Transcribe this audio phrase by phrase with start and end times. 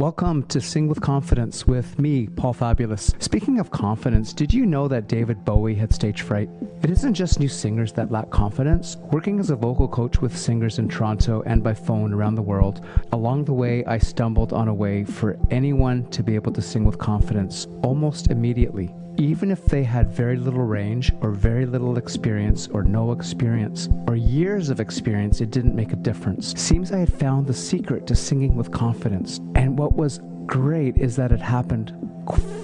[0.00, 3.12] Welcome to Sing with Confidence with me, Paul Fabulous.
[3.18, 6.48] Speaking of confidence, did you know that David Bowie had stage fright?
[6.82, 8.96] It isn't just new singers that lack confidence.
[9.12, 12.82] Working as a vocal coach with singers in Toronto and by phone around the world,
[13.12, 16.86] along the way I stumbled on a way for anyone to be able to sing
[16.86, 22.68] with confidence almost immediately even if they had very little range or very little experience
[22.68, 26.58] or no experience or years of experience, it didn't make a difference.
[26.58, 29.38] Seems I had found the secret to singing with confidence.
[29.56, 31.94] And what was great is that it happened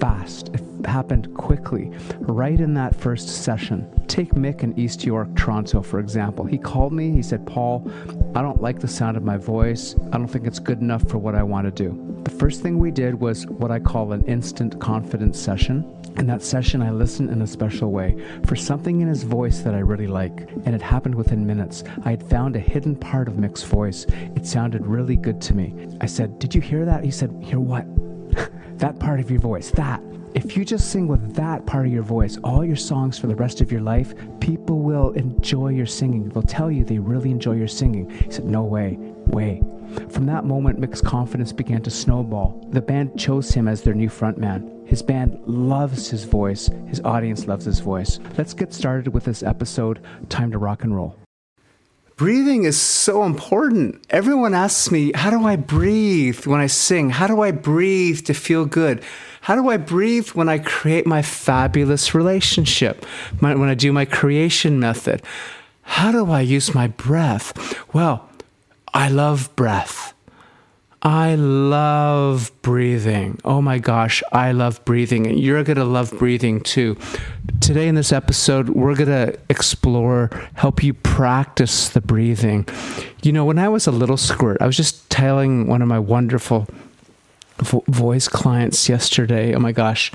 [0.01, 0.49] fast.
[0.55, 3.87] It happened quickly, right in that first session.
[4.07, 6.47] Take Mick in East York, Toronto, for example.
[6.47, 7.11] He called me.
[7.11, 7.91] He said, Paul,
[8.35, 9.95] I don't like the sound of my voice.
[10.11, 12.21] I don't think it's good enough for what I want to do.
[12.25, 15.96] The first thing we did was what I call an instant confidence session.
[16.19, 18.17] In that session, I listened in a special way
[18.47, 21.85] for something in his voice that I really like, and it happened within minutes.
[22.05, 24.07] I had found a hidden part of Mick's voice.
[24.35, 25.75] It sounded really good to me.
[26.01, 27.05] I said, Did you hear that?
[27.05, 27.85] He said, Hear what?
[28.79, 30.03] that part of your voice, that.
[30.35, 33.37] If you just sing with that part of your voice, all your songs for the
[33.37, 36.31] rest of your life, people will enjoy your singing.
[36.31, 38.09] They'll tell you they really enjoy your singing.
[38.09, 39.63] He said, No way, way.
[40.11, 42.67] From that moment, Mick's confidence began to snowball.
[42.71, 44.87] The band chose him as their new frontman.
[44.87, 48.21] His band loves his voice, his audience loves his voice.
[48.39, 51.17] Let's get started with this episode Time to Rock and Roll.
[52.17, 54.03] Breathing is so important.
[54.09, 57.11] Everyone asks me, How do I breathe when I sing?
[57.11, 59.03] How do I breathe to feel good?
[59.43, 63.05] How do I breathe when I create my fabulous relationship?
[63.41, 65.23] My, when I do my creation method?
[65.83, 67.85] How do I use my breath?
[67.93, 68.29] Well,
[68.97, 70.15] I love breath.
[71.03, 73.39] I love breathing.
[73.45, 75.27] Oh my gosh, I love breathing.
[75.27, 76.97] And you're going to love breathing too.
[77.61, 82.67] Today in this episode, we're going to explore, help you practice the breathing.
[83.23, 85.99] You know, when I was a little squirt, I was just telling one of my
[85.99, 86.67] wonderful
[87.59, 90.11] vo- voice clients yesterday, oh my gosh,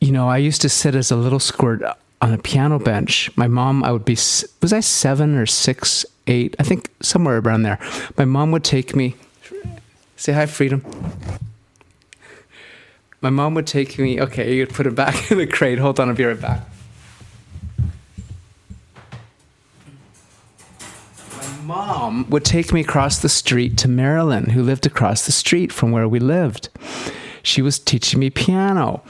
[0.00, 1.82] you know, I used to sit as a little squirt
[2.22, 3.30] on a piano bench.
[3.36, 6.54] My mom, I would be, was I seven or six, eight?
[6.58, 7.78] I think somewhere around there.
[8.16, 9.16] My mom would take me,
[10.16, 10.84] say hi, Freedom.
[13.20, 15.78] My mom would take me, okay, you could put it back in the crate.
[15.78, 16.60] Hold on, I'll be right back.
[21.40, 25.72] My mom would take me across the street to Marilyn, who lived across the street
[25.72, 26.68] from where we lived.
[27.42, 29.02] She was teaching me piano.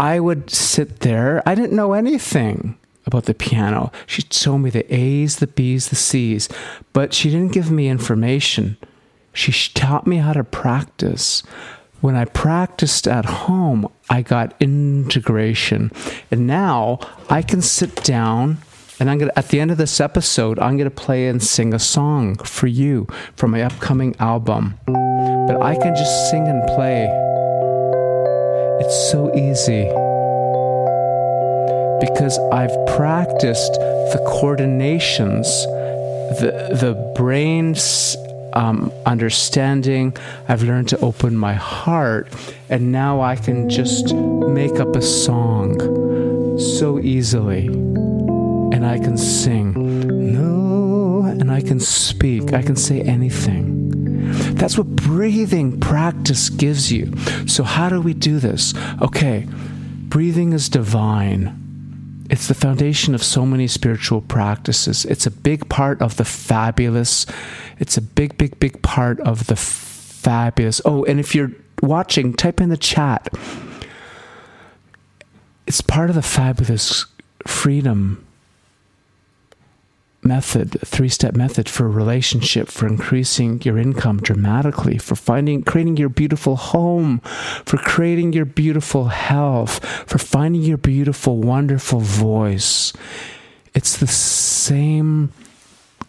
[0.00, 1.42] I would sit there.
[1.44, 3.92] I didn't know anything about the piano.
[4.06, 6.48] She told me the A's, the B's, the C's,
[6.94, 8.78] but she didn't give me information.
[9.34, 11.42] She taught me how to practice.
[12.00, 15.92] When I practiced at home, I got integration.
[16.30, 18.56] And now I can sit down
[18.98, 21.78] and I'm gonna at the end of this episode, I'm gonna play and sing a
[21.78, 23.06] song for you
[23.36, 24.80] from my upcoming album.
[24.86, 27.04] But I can just sing and play.
[28.82, 29.84] It's so easy
[32.00, 35.46] because I've practiced the coordinations,
[36.40, 38.16] the the brain's
[38.54, 40.16] um, understanding.
[40.48, 42.28] I've learned to open my heart,
[42.70, 45.78] and now I can just make up a song
[46.58, 49.74] so easily, and I can sing.
[50.32, 52.54] No, and I can speak.
[52.54, 53.79] I can say anything.
[54.54, 57.16] That's what breathing practice gives you.
[57.46, 58.74] So, how do we do this?
[59.00, 59.46] Okay,
[60.08, 61.56] breathing is divine.
[62.30, 65.04] It's the foundation of so many spiritual practices.
[65.04, 67.26] It's a big part of the fabulous.
[67.78, 70.80] It's a big, big, big part of the fabulous.
[70.84, 71.50] Oh, and if you're
[71.82, 73.28] watching, type in the chat.
[75.66, 77.04] It's part of the fabulous
[77.46, 78.24] freedom
[80.22, 86.08] method, three step method for relationship, for increasing your income dramatically, for finding, creating your
[86.08, 87.20] beautiful home,
[87.64, 92.92] for creating your beautiful health, for finding your beautiful, wonderful voice.
[93.74, 95.32] It's the same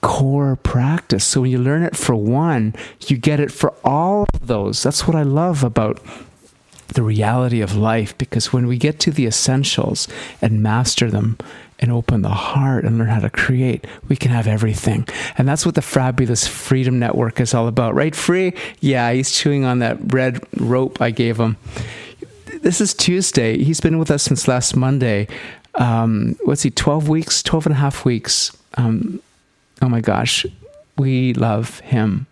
[0.02, 1.24] core practice.
[1.24, 2.76] So when you learn it for one,
[3.08, 4.84] you get it for all of those.
[4.84, 6.00] That's what I love about
[6.88, 10.08] the reality of life because when we get to the essentials
[10.42, 11.38] and master them
[11.82, 15.08] and open the heart and learn how to create, we can have everything.
[15.38, 18.16] And that's what the Fabulous Freedom Network is all about, right?
[18.16, 18.54] Free?
[18.80, 21.58] Yeah, he's chewing on that red rope I gave him.
[22.62, 23.64] This is Tuesday.
[23.64, 25.28] He's been with us since last Monday.
[25.76, 28.56] Um, what's he, 12 weeks, 12 and a half weeks?
[28.76, 29.20] Um,
[29.82, 30.46] oh my gosh,
[30.98, 32.28] we love him.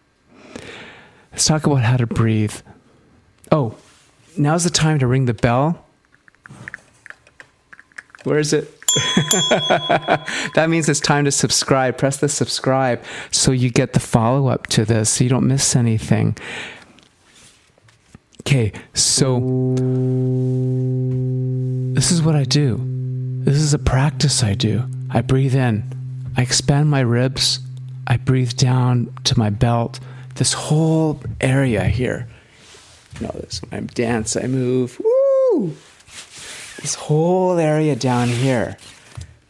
[1.32, 2.56] Let's talk about how to breathe.
[3.52, 3.76] Oh,
[4.38, 5.84] now's the time to ring the bell.
[8.24, 8.79] Where is it?
[10.56, 11.98] that means it's time to subscribe.
[11.98, 15.76] Press the subscribe so you get the follow up to this, so you don't miss
[15.76, 16.36] anything.
[18.42, 19.40] Okay, so
[21.94, 22.80] this is what I do.
[23.44, 24.84] This is a practice I do.
[25.12, 25.84] I breathe in,
[26.36, 27.60] I expand my ribs,
[28.08, 30.00] I breathe down to my belt,
[30.36, 32.28] this whole area here.
[33.20, 35.00] You know, this when I dance, I move.
[35.00, 35.76] Woo!
[36.82, 38.78] This whole area down here.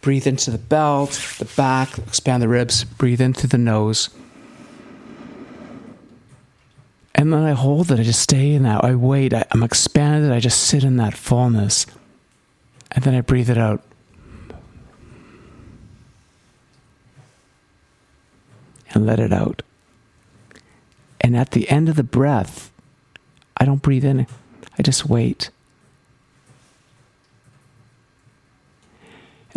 [0.01, 4.09] Breathe into the belt, the back, expand the ribs, breathe in through the nose.
[7.13, 8.83] And then I hold it, I just stay in that.
[8.83, 11.85] I wait, I, I'm expanded, I just sit in that fullness.
[12.91, 13.83] And then I breathe it out.
[18.91, 19.61] And let it out.
[21.21, 22.71] And at the end of the breath,
[23.57, 24.25] I don't breathe in,
[24.79, 25.51] I just wait.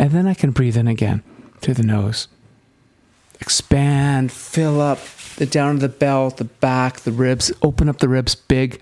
[0.03, 1.23] And then I can breathe in again
[1.61, 2.27] through the nose.
[3.39, 4.99] Expand, fill up
[5.37, 8.81] the down of the belt, the back, the ribs, open up the ribs big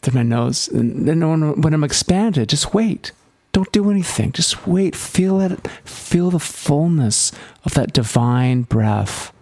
[0.00, 0.68] through my nose.
[0.68, 1.20] And then
[1.60, 3.12] when I'm expanded, just wait.
[3.52, 4.32] Don't do anything.
[4.32, 4.96] Just wait.
[4.96, 5.68] Feel it.
[5.84, 7.30] Feel the fullness
[7.66, 9.34] of that divine breath.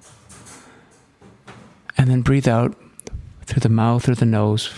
[1.96, 2.76] And then breathe out
[3.44, 4.72] through the mouth or the nose.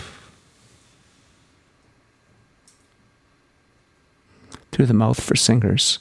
[4.79, 5.99] Through the mouth for singers.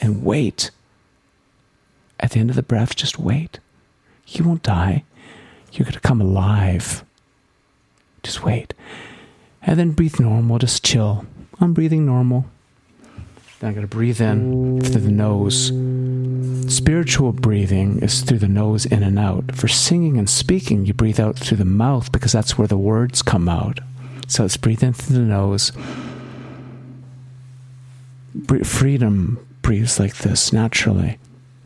[0.00, 0.72] And wait.
[2.18, 3.60] At the end of the breath, just wait.
[4.26, 5.04] You won't die.
[5.70, 7.04] You're going to come alive.
[8.24, 8.74] Just wait.
[9.62, 11.24] And then breathe normal, just chill.
[11.60, 12.46] I'm breathing normal.
[13.60, 15.66] Then I'm going to breathe in through the nose.
[16.66, 19.54] Spiritual breathing is through the nose in and out.
[19.54, 23.22] For singing and speaking, you breathe out through the mouth because that's where the words
[23.22, 23.78] come out.
[24.26, 25.72] So let's breathe in through the nose.
[28.64, 31.18] Freedom breathes like this naturally.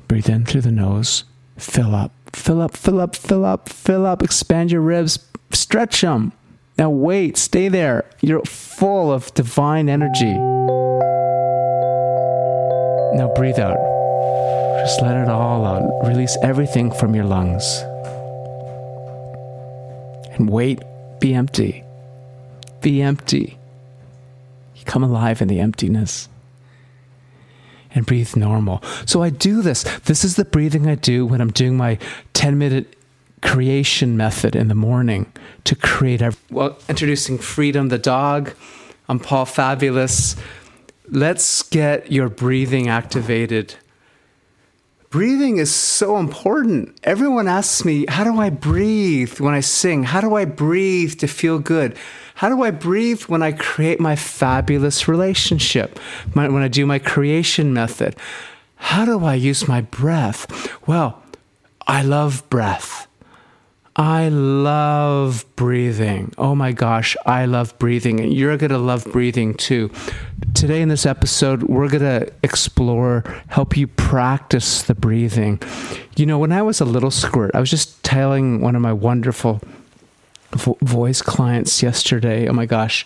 [0.07, 1.25] Breathe in through the nose.
[1.57, 4.23] Fill up, fill up, fill up, fill up, fill up.
[4.23, 5.19] Expand your ribs,
[5.51, 6.33] stretch them.
[6.77, 8.05] Now wait, stay there.
[8.21, 10.35] You're full of divine energy.
[13.17, 13.77] Now breathe out.
[14.81, 16.07] Just let it all out.
[16.07, 17.83] Release everything from your lungs.
[20.35, 20.83] And wait,
[21.19, 21.85] be empty.
[22.81, 23.59] Be empty.
[24.75, 26.29] You come alive in the emptiness.
[27.95, 28.83] And breathe normal.
[29.07, 29.83] So I do this.
[30.01, 31.99] This is the breathing I do when I'm doing my
[32.35, 32.95] 10 minute
[33.41, 35.33] creation method in the morning
[35.65, 36.23] to create.
[36.23, 38.53] Our, well, introducing Freedom the dog.
[39.09, 40.37] I'm Paul Fabulous.
[41.09, 43.75] Let's get your breathing activated
[45.11, 46.99] Breathing is so important.
[47.03, 50.03] Everyone asks me, How do I breathe when I sing?
[50.03, 51.97] How do I breathe to feel good?
[52.39, 55.99] How do I breathe when I create my fabulous relationship?
[56.37, 58.15] My, when I do my creation method?
[58.77, 60.47] How do I use my breath?
[60.87, 61.21] Well,
[61.89, 63.09] I love breath.
[63.97, 66.33] I love breathing.
[66.39, 68.21] Oh my gosh, I love breathing.
[68.21, 69.91] And you're going to love breathing too.
[70.55, 75.61] Today in this episode, we're going to explore, help you practice the breathing.
[76.15, 78.93] You know, when I was a little squirt, I was just telling one of my
[78.93, 79.61] wonderful
[80.53, 83.05] vo- voice clients yesterday, oh my gosh,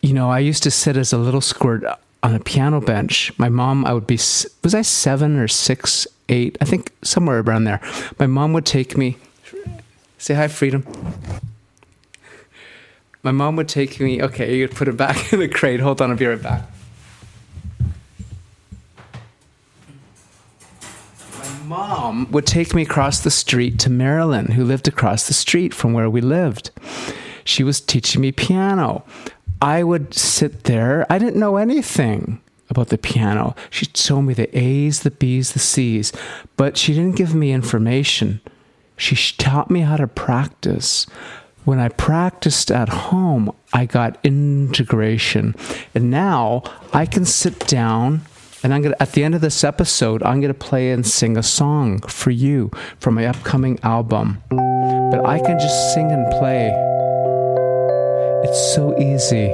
[0.00, 1.84] you know, I used to sit as a little squirt
[2.22, 3.32] on a piano bench.
[3.38, 6.58] My mom, I would be, was I seven or six, eight?
[6.60, 7.80] I think somewhere around there.
[8.18, 9.16] My mom would take me
[10.22, 10.86] Say hi, Freedom.
[13.24, 14.22] My mom would take me.
[14.22, 15.80] Okay, you could put it back in the crate.
[15.80, 16.62] Hold on, I'll be right back.
[21.72, 25.94] Mom would take me across the street to Marilyn, who lived across the street from
[25.94, 26.70] where we lived.
[27.44, 29.04] She was teaching me piano.
[29.62, 31.06] I would sit there.
[31.08, 33.54] I didn't know anything about the piano.
[33.70, 36.12] She told me the A's, the B's, the C's,
[36.58, 38.42] but she didn't give me information.
[38.98, 41.06] She taught me how to practice.
[41.64, 45.54] When I practiced at home, I got integration.
[45.94, 48.26] And now I can sit down
[48.62, 51.06] and I'm going to, at the end of this episode, I'm going to play and
[51.06, 54.42] sing a song for you from my upcoming album.
[54.50, 56.70] But I can just sing and play.
[58.44, 59.48] It's so easy.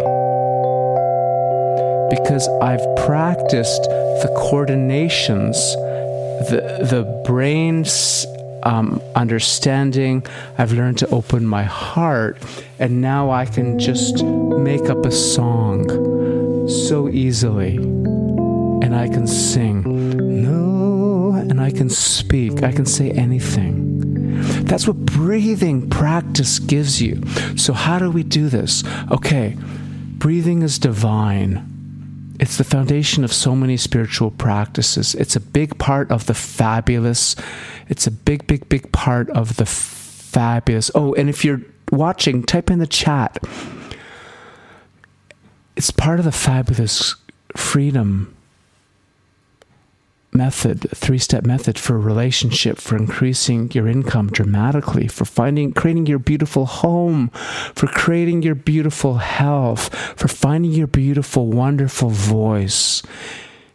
[2.11, 5.57] Because I've practiced the coordinations,
[6.49, 8.27] the, the brain's
[8.63, 10.25] um, understanding.
[10.59, 12.37] I've learned to open my heart.
[12.79, 15.89] And now I can just make up a song
[16.69, 17.98] so easily.
[18.89, 19.83] And I can sing.
[20.43, 21.35] No.
[21.35, 22.63] And I can speak.
[22.63, 24.41] I can say anything.
[24.65, 27.23] That's what breathing practice gives you.
[27.59, 28.83] So, how do we do this?
[29.11, 29.59] Okay,
[30.17, 32.33] breathing is divine.
[32.41, 35.15] It's the foundation of so many spiritual practices.
[35.15, 37.37] It's a big part of the fabulous.
[37.91, 40.91] It's a big, big, big part of the fabulous.
[40.95, 41.61] Oh, and if you're
[41.93, 43.39] watching, type in the chat.
[45.77, 47.15] It's part of the fabulous
[47.55, 48.35] freedom
[50.39, 56.21] method, three step method for relationship, for increasing your income dramatically, for finding, creating your
[56.21, 57.29] beautiful home,
[57.75, 63.03] for creating your beautiful health, for finding your beautiful, wonderful voice.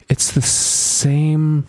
[0.09, 1.67] It's the same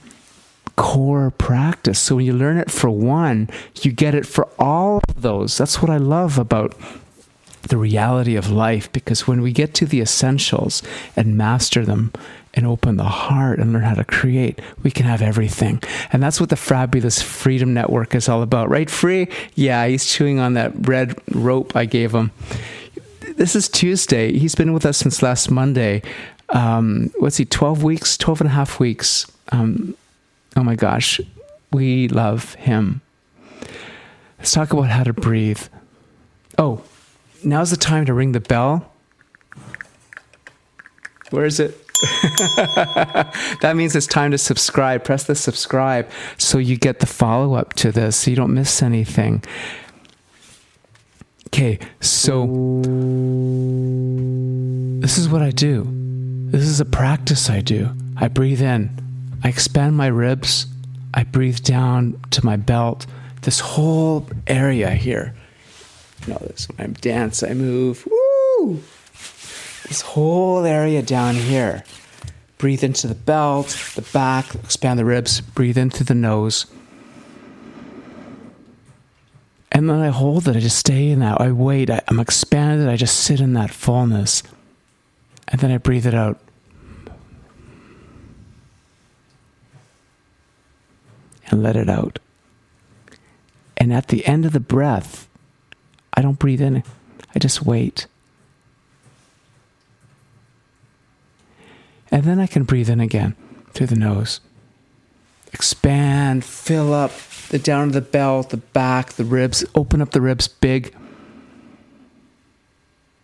[0.76, 1.98] core practice.
[1.98, 3.50] So when you learn it for one,
[3.82, 5.58] you get it for all of those.
[5.58, 6.74] That's what I love about
[7.68, 10.82] the reality of life because when we get to the essentials
[11.16, 12.12] and master them
[12.54, 15.82] and open the heart and learn how to create, we can have everything.
[16.12, 18.88] And that's what the Fabulous Freedom Network is all about, right?
[18.88, 19.28] Free?
[19.54, 22.30] Yeah, he's chewing on that red rope I gave him.
[23.36, 24.38] This is Tuesday.
[24.38, 26.02] He's been with us since last Monday.
[26.50, 29.26] Um, what's he, 12 weeks, 12 and a half weeks.
[29.50, 29.96] Um,
[30.56, 31.20] oh my gosh,
[31.72, 33.00] we love him.
[34.38, 35.62] Let's talk about how to breathe.
[36.56, 36.82] Oh,
[37.42, 38.92] now's the time to ring the bell.
[41.30, 41.83] Where is it?
[43.60, 45.04] that means it's time to subscribe.
[45.04, 48.82] Press the subscribe so you get the follow up to this so you don't miss
[48.82, 49.42] anything.
[51.46, 52.46] Okay, so
[55.00, 55.86] this is what I do.
[56.50, 57.90] This is a practice I do.
[58.16, 58.90] I breathe in,
[59.42, 60.66] I expand my ribs,
[61.14, 63.06] I breathe down to my belt,
[63.42, 65.34] this whole area here.
[66.26, 68.06] You know, this when I dance, I move.
[68.10, 68.82] Woo!
[69.84, 71.84] This whole area down here.
[72.58, 76.66] Breathe into the belt, the back, expand the ribs, breathe in through the nose.
[79.70, 81.40] And then I hold it, I just stay in that.
[81.40, 84.42] I wait, I, am expanded, I just sit in that fullness.
[85.48, 86.40] And then I breathe it out.
[91.50, 92.18] And let it out.
[93.76, 95.28] And at the end of the breath,
[96.14, 96.84] I don't breathe in,
[97.34, 98.06] I just wait.
[102.14, 103.34] And then I can breathe in again
[103.72, 104.40] through the nose.
[105.52, 107.10] Expand, fill up
[107.48, 110.94] the down of the belt, the back, the ribs, open up the ribs big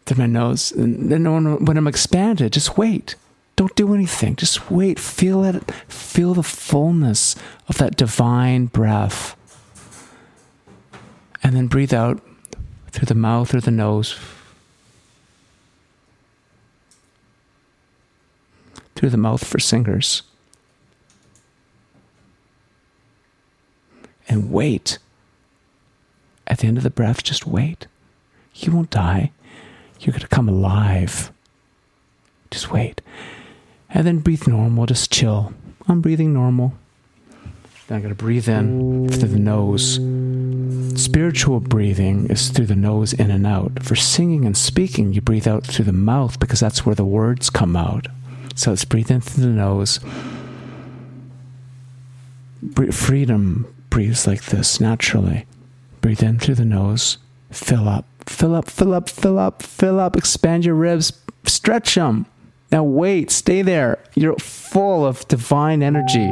[0.07, 0.73] through my nose.
[0.73, 1.25] And then
[1.65, 3.15] when I'm expanded, just wait.
[3.55, 4.35] Don't do anything.
[4.35, 4.99] Just wait.
[4.99, 5.71] Feel it.
[5.87, 7.37] Feel the fullness
[7.69, 9.37] of that divine breath.
[11.45, 12.21] And then breathe out
[12.91, 14.19] through the mouth or the nose.
[19.01, 20.23] Through the mouth for singers.
[24.29, 24.99] And wait.
[26.47, 27.87] At the end of the breath, just wait.
[28.55, 29.33] You won't die.
[30.01, 31.33] You're going to come alive.
[32.51, 33.01] Just wait.
[33.89, 35.55] And then breathe normal, just chill.
[35.89, 36.75] I'm breathing normal.
[37.87, 39.99] Then I'm going to breathe in through the nose.
[41.03, 43.83] Spiritual breathing is through the nose in and out.
[43.83, 47.49] For singing and speaking, you breathe out through the mouth because that's where the words
[47.49, 48.09] come out.
[48.61, 50.01] So let's breathe in through the nose.
[52.91, 55.47] Freedom breathes like this naturally.
[56.03, 57.17] Breathe in through the nose.
[57.51, 60.15] Fill up, fill up, fill up, fill up, fill up.
[60.15, 61.11] Expand your ribs,
[61.45, 62.27] stretch them.
[62.71, 63.99] Now wait, stay there.
[64.15, 66.27] You're full of divine energy.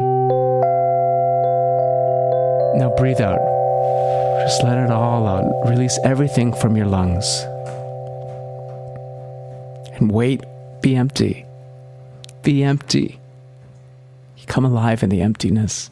[2.77, 3.39] Now breathe out.
[4.43, 5.67] Just let it all out.
[5.67, 7.41] Release everything from your lungs.
[9.97, 10.45] And wait,
[10.83, 11.48] be empty
[12.49, 13.21] be empty.
[14.39, 15.91] You come alive in the emptiness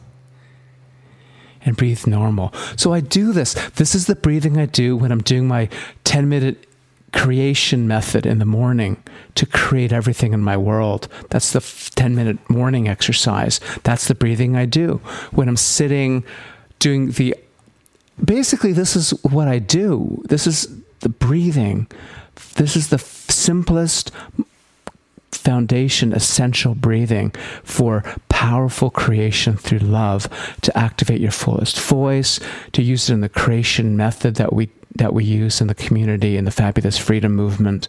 [1.61, 2.51] and breathe normal.
[2.75, 3.53] So I do this.
[3.75, 5.69] This is the breathing I do when I'm doing my
[6.03, 6.65] 10 minute
[7.13, 9.03] creation method in the morning
[9.35, 11.07] to create everything in my world.
[11.29, 11.61] That's the
[11.95, 13.59] 10 minute morning exercise.
[13.83, 14.99] That's the breathing I do
[15.33, 16.23] when I'm sitting
[16.79, 17.35] doing the.
[18.25, 20.23] Basically, this is what I do.
[20.27, 21.85] This is the breathing.
[22.55, 24.11] This is the simplest,
[25.47, 27.31] foundation, essential breathing
[27.63, 30.27] for powerful creation through love
[30.61, 32.37] to activate your fullest voice,
[32.73, 36.35] to use it in the creation method that we that we use in the community
[36.35, 37.87] in the fabulous freedom movement.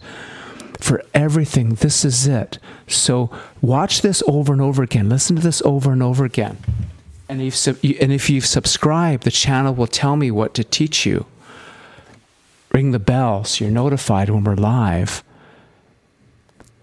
[0.79, 2.61] For everything, this is it.
[2.87, 3.29] So
[3.61, 5.09] watch this over and over again.
[5.09, 6.59] Listen to this over and over again.
[7.29, 11.27] And if, and if you've subscribed, the channel will tell me what to teach you.
[12.73, 15.25] Ring the bell so you're notified when we're live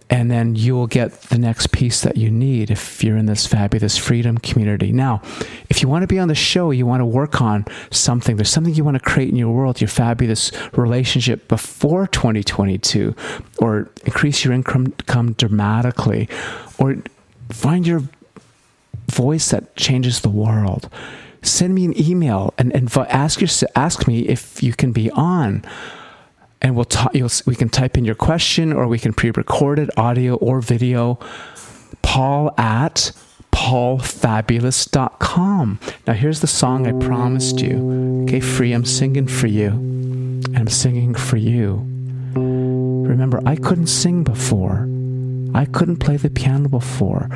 [0.09, 3.47] and then you will get the next piece that you need if you're in this
[3.47, 4.91] fabulous freedom community.
[4.91, 5.21] Now,
[5.69, 8.49] if you want to be on the show, you want to work on something, there's
[8.49, 13.15] something you want to create in your world, your fabulous relationship before 2022,
[13.57, 14.93] or increase your income,
[15.33, 16.29] dramatically,
[16.77, 16.97] or
[17.49, 18.03] find your
[19.11, 20.87] voice that changes the world.
[21.41, 25.63] Send me an email and, and ask, your, ask me if you can be on
[26.61, 27.13] and we'll talk.
[27.13, 31.17] we can type in your question, or we can pre-record it, audio or video.
[32.01, 33.11] Paul at
[33.51, 35.79] paulfabulous.com.
[36.05, 38.23] Now here's the song I promised you.
[38.23, 38.73] Okay, free.
[38.73, 39.69] I'm singing for you.
[40.55, 41.83] I'm singing for you.
[42.35, 44.87] Remember, I couldn't sing before.
[45.53, 47.29] I couldn't play the piano before.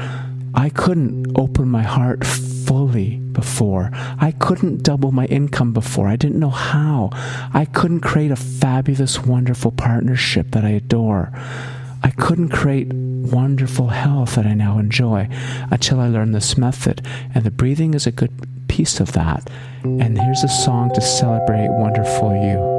[0.54, 3.90] I couldn't open my heart fully before.
[3.94, 6.08] I couldn't double my income before.
[6.08, 7.10] I didn't know how.
[7.54, 11.32] I couldn't create a fabulous, wonderful partnership that I adore.
[12.04, 15.28] I couldn't create wonderful health that I now enjoy
[15.72, 17.06] until I learned this method.
[17.34, 19.50] And the breathing is a good piece of that.
[19.84, 22.79] And here's a song to celebrate wonderful you.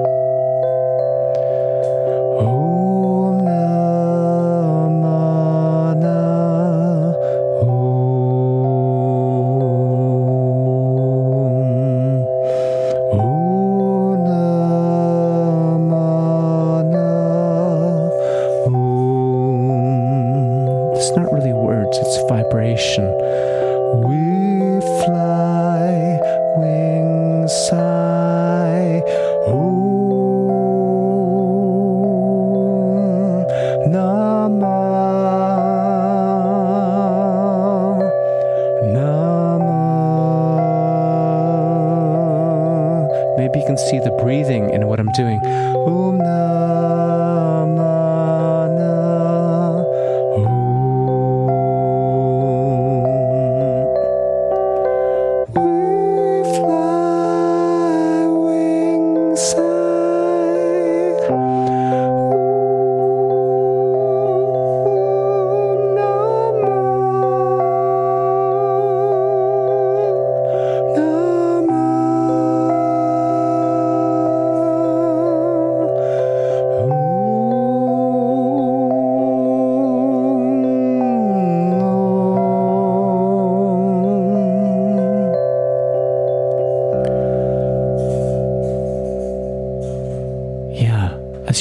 [45.10, 45.49] I'm doing.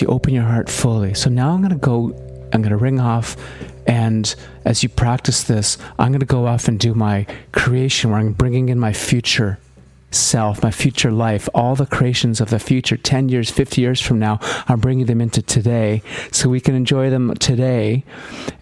[0.01, 1.13] You open your heart fully.
[1.13, 2.13] So now I'm going to go,
[2.53, 3.35] I'm going to ring off.
[3.87, 4.33] And
[4.65, 8.33] as you practice this, I'm going to go off and do my creation where I'm
[8.33, 9.59] bringing in my future
[10.11, 14.19] self, my future life, all the creations of the future, 10 years, 50 years from
[14.19, 18.03] now, I'm bringing them into today so we can enjoy them today.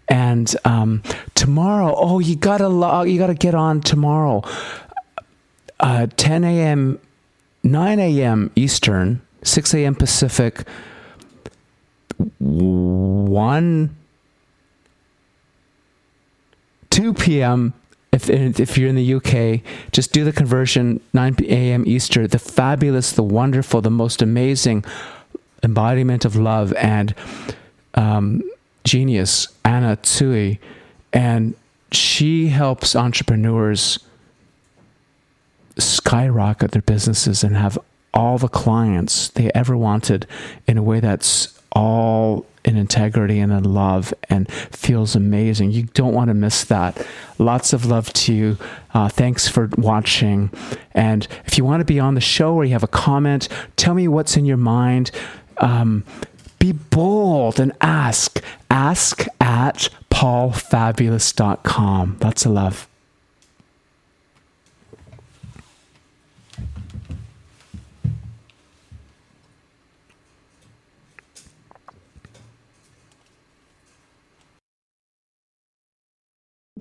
[0.09, 1.03] And um,
[1.35, 4.43] tomorrow, oh, you gotta log, you gotta get on tomorrow,
[5.79, 6.99] uh, 10 a.m.,
[7.63, 8.51] 9 a.m.
[8.55, 9.95] Eastern, 6 a.m.
[9.95, 10.63] Pacific,
[12.39, 13.95] 1
[16.97, 17.73] 2 p.m.
[18.11, 21.83] If, if you're in the UK, just do the conversion 9 a.m.
[21.85, 22.27] Easter.
[22.27, 24.83] The fabulous, the wonderful, the most amazing
[25.61, 27.13] embodiment of love and
[27.93, 28.41] um,
[28.83, 30.57] genius, Anna Tsui.
[31.13, 31.53] And
[31.91, 33.99] she helps entrepreneurs
[35.77, 37.77] skyrocket their businesses and have
[38.13, 40.25] all the clients they ever wanted
[40.65, 45.71] in a way that's all in integrity and in love and feels amazing.
[45.71, 47.05] You don't want to miss that.
[47.37, 48.57] Lots of love to you.
[48.95, 50.49] Uh, thanks for watching.
[50.93, 53.93] And if you want to be on the show or you have a comment, tell
[53.93, 55.11] me what's in your mind.
[55.57, 56.03] Um,
[56.57, 58.43] be bold and ask.
[58.71, 62.17] Ask at paulfabulous.com.
[62.21, 62.87] Lots of love.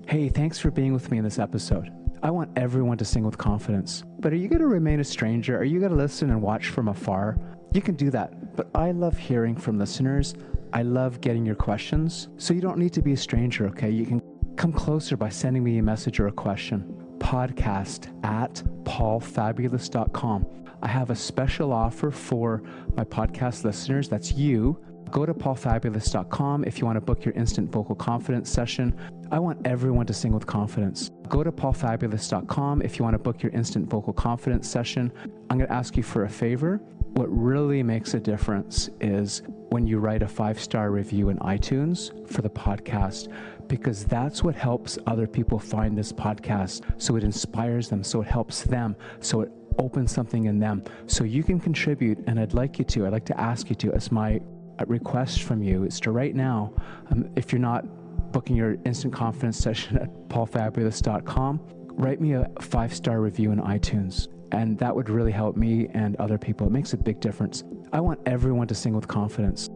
[0.07, 1.91] Hey, thanks for being with me in this episode.
[2.23, 4.05] I want everyone to sing with confidence.
[4.19, 5.57] But are you going to remain a stranger?
[5.57, 7.37] Are you going to listen and watch from afar?
[7.73, 8.55] You can do that.
[8.55, 10.33] But I love hearing from listeners.
[10.71, 12.29] I love getting your questions.
[12.37, 13.89] So you don't need to be a stranger, okay?
[13.89, 14.21] You can
[14.55, 16.85] come closer by sending me a message or a question.
[17.17, 20.45] Podcast at paulfabulous.com.
[20.81, 22.63] I have a special offer for
[22.95, 24.07] my podcast listeners.
[24.07, 24.79] That's you.
[25.11, 28.95] Go to paulfabulous.com if you want to book your instant vocal confidence session.
[29.31, 31.11] I want everyone to sing with confidence.
[31.27, 35.11] Go to paulfabulous.com if you want to book your instant vocal confidence session.
[35.49, 36.81] I'm going to ask you for a favor.
[37.17, 42.29] what really makes a difference is when you write a five star review in iTunes
[42.29, 43.33] for the podcast,
[43.67, 46.83] because that's what helps other people find this podcast.
[47.01, 50.83] So it inspires them, so it helps them, so it opens something in them.
[51.07, 53.93] So you can contribute, and I'd like you to, I'd like to ask you to,
[53.93, 54.39] as my
[54.85, 56.73] request from you, is to right now,
[57.11, 57.85] um, if you're not
[58.31, 61.61] booking your instant confidence session at paulfabulous.com,
[61.93, 64.27] write me a five star review in iTunes.
[64.51, 66.67] And that would really help me and other people.
[66.67, 67.63] It makes a big difference.
[67.91, 69.69] I want everyone to sing with confidence.